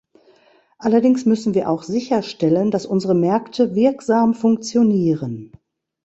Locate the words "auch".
1.69-1.83